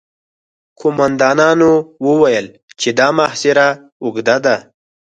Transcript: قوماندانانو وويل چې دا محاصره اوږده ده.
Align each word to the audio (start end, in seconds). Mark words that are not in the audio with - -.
قوماندانانو 0.79 1.71
وويل 2.07 2.45
چې 2.79 2.89
دا 2.99 3.07
محاصره 3.17 3.67
اوږده 4.03 4.37
ده. 4.45 4.55